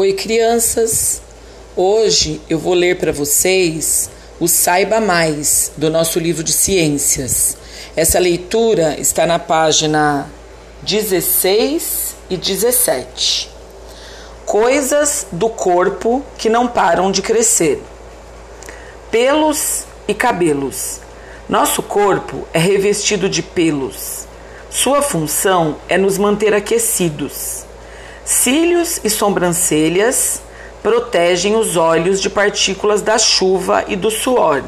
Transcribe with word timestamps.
Oi, 0.00 0.14
crianças! 0.14 1.20
Hoje 1.76 2.40
eu 2.48 2.58
vou 2.58 2.72
ler 2.72 2.96
para 2.96 3.12
vocês 3.12 4.08
o 4.40 4.48
Saiba 4.48 4.98
Mais 4.98 5.72
do 5.76 5.90
nosso 5.90 6.18
livro 6.18 6.42
de 6.42 6.54
ciências. 6.54 7.54
Essa 7.94 8.18
leitura 8.18 8.98
está 8.98 9.26
na 9.26 9.38
página 9.38 10.26
16 10.80 12.16
e 12.30 12.38
17. 12.38 13.50
Coisas 14.46 15.26
do 15.30 15.50
corpo 15.50 16.24
que 16.38 16.48
não 16.48 16.66
param 16.66 17.12
de 17.12 17.20
crescer. 17.20 17.78
Pelos 19.10 19.84
e 20.08 20.14
cabelos. 20.14 20.98
Nosso 21.46 21.82
corpo 21.82 22.48
é 22.54 22.58
revestido 22.58 23.28
de 23.28 23.42
pelos. 23.42 24.26
Sua 24.70 25.02
função 25.02 25.76
é 25.90 25.98
nos 25.98 26.16
manter 26.16 26.54
aquecidos. 26.54 27.68
Cílios 28.32 29.00
e 29.02 29.10
sobrancelhas 29.10 30.40
protegem 30.84 31.56
os 31.56 31.76
olhos 31.76 32.20
de 32.20 32.30
partículas 32.30 33.02
da 33.02 33.18
chuva 33.18 33.84
e 33.88 33.96
do 33.96 34.08
suor. 34.08 34.62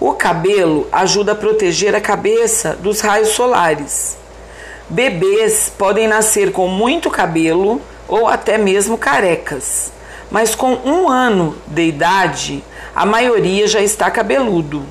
O 0.00 0.14
cabelo 0.14 0.88
ajuda 0.90 1.30
a 1.30 1.36
proteger 1.36 1.94
a 1.94 2.00
cabeça 2.00 2.74
dos 2.74 3.00
raios 3.00 3.28
solares. 3.28 4.16
Bebês 4.88 5.72
podem 5.78 6.08
nascer 6.08 6.50
com 6.50 6.66
muito 6.66 7.08
cabelo 7.08 7.80
ou 8.08 8.26
até 8.26 8.58
mesmo 8.58 8.98
carecas, 8.98 9.92
mas 10.28 10.56
com 10.56 10.72
um 10.84 11.08
ano 11.08 11.56
de 11.68 11.84
idade, 11.84 12.64
a 12.96 13.06
maioria 13.06 13.68
já 13.68 13.80
está 13.80 14.10
cabeludo. 14.10 14.84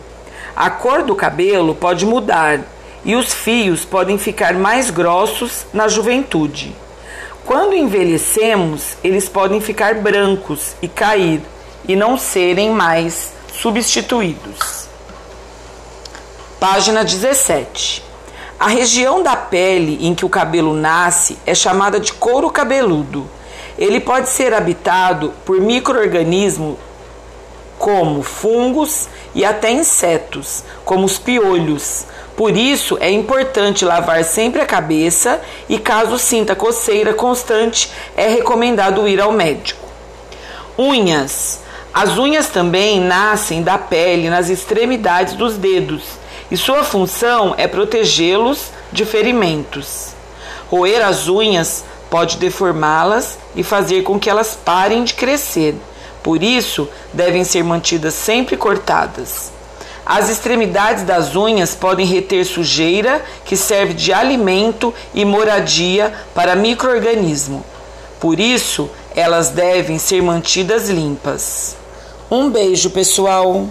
A 0.56 0.70
cor 0.70 1.04
do 1.04 1.14
cabelo 1.14 1.76
pode 1.76 2.06
mudar 2.06 2.62
e 3.04 3.18
os 3.18 3.34
fios 3.34 3.84
podem 3.84 4.18
ficar 4.18 4.54
mais 4.54 4.90
grossos 4.90 5.66
na 5.74 5.90
juventude. 5.90 6.74
Quando 7.46 7.76
envelhecemos, 7.76 8.96
eles 9.04 9.28
podem 9.28 9.60
ficar 9.60 9.96
brancos 9.96 10.76
e 10.82 10.88
cair 10.88 11.42
e 11.88 11.96
não 11.96 12.18
serem 12.18 12.70
mais 12.70 13.32
substituídos. 13.52 14.88
Página 16.60 17.04
17. 17.04 18.04
A 18.60 18.68
região 18.68 19.24
da 19.24 19.36
pele 19.36 20.06
em 20.06 20.14
que 20.14 20.24
o 20.24 20.30
cabelo 20.30 20.76
nasce 20.76 21.38
é 21.46 21.56
chamada 21.56 22.00
de 22.00 22.14
couro 22.14 22.52
cabeludo. 22.52 23.28
Ele 23.76 24.00
pode 24.00 24.30
ser 24.30 24.54
habitado 24.54 25.34
por 25.44 25.60
microorganismos 25.60 26.78
como 27.80 28.22
fungos 28.22 29.10
e 29.34 29.44
até 29.44 29.72
insetos, 29.72 30.64
como 30.86 31.04
os 31.04 31.18
piolhos, 31.18 32.06
por 32.36 32.56
isso, 32.56 32.98
é 33.00 33.12
importante 33.12 33.86
lavar 33.86 34.24
sempre 34.24 34.62
a 34.62 34.66
cabeça 34.66 35.42
e, 35.68 35.78
caso 35.78 36.18
sinta 36.18 36.56
coceira 36.56 37.14
constante, 37.14 37.92
é 38.16 38.28
recomendado 38.28 39.08
ir 39.08 39.20
ao 39.20 39.32
médico. 39.32 39.88
Unhas. 40.78 41.60
As 41.94 42.18
unhas 42.18 42.48
também 42.48 43.02
nascem 43.02 43.62
da 43.62 43.78
pele 43.78 44.30
nas 44.30 44.50
extremidades 44.50 45.34
dos 45.34 45.58
dedos 45.58 46.04
e 46.50 46.56
sua 46.56 46.84
função 46.84 47.54
é 47.58 47.68
protegê-los 47.68 48.72
de 48.92 49.06
ferimentos. 49.06 50.10
Roer 50.70 51.06
as 51.06 51.28
unhas 51.28 51.84
pode 52.10 52.38
deformá-las 52.38 53.38
e 53.56 53.64
fazer 53.64 54.04
com 54.04 54.20
que 54.20 54.30
elas 54.30 54.58
parem 54.64 55.04
de 55.04 55.14
crescer. 55.14 55.76
Por 56.24 56.42
isso, 56.42 56.88
devem 57.14 57.44
ser 57.44 57.64
mantidas 57.64 58.14
sempre 58.14 58.56
cortadas. 58.56 59.52
As 60.06 60.30
extremidades 60.30 61.04
das 61.04 61.36
unhas 61.36 61.76
podem 61.76 62.06
reter 62.06 62.46
sujeira 62.46 63.24
que 63.46 63.56
serve 63.56 63.94
de 63.94 64.12
alimento 64.12 64.94
e 65.14 65.24
moradia 65.24 66.12
para 66.34 66.56
microorganismo. 66.56 67.64
Por 68.20 68.40
isso, 68.40 68.90
elas 69.16 69.50
devem 69.50 69.98
ser 70.00 70.22
mantidas 70.22 70.90
limpas. 70.90 71.76
Um 72.30 72.50
beijo, 72.50 72.90
pessoal! 72.90 73.68